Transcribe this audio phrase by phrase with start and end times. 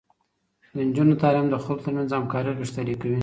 [0.75, 3.19] د نجونو تعليم د خلکو ترمنځ همکاري غښتلې کوي.